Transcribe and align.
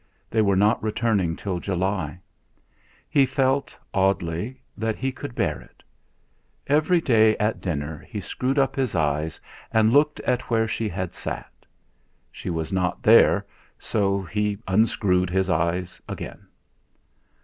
They 0.31 0.41
were 0.41 0.55
not 0.55 0.81
returning 0.81 1.35
till 1.35 1.59
July; 1.59 2.19
he 3.07 3.27
felt, 3.27 3.77
oddly, 3.93 4.59
that 4.75 4.95
he 4.95 5.11
could 5.11 5.35
bear 5.35 5.61
it. 5.61 5.83
Every 6.65 6.99
day 6.99 7.37
at 7.37 7.61
dinner 7.61 8.03
he 8.09 8.19
screwed 8.19 8.57
up 8.57 8.75
his 8.75 8.95
eyes 8.95 9.39
and 9.71 9.93
looked 9.93 10.19
at 10.21 10.49
where 10.49 10.67
she 10.67 10.89
had 10.89 11.13
sat. 11.13 11.67
She 12.31 12.49
was 12.49 12.73
not 12.73 13.03
there, 13.03 13.45
so 13.77 14.23
he 14.23 14.57
unscrewed 14.67 15.29
his 15.29 15.51
eyes 15.51 16.01
again. 16.09 16.47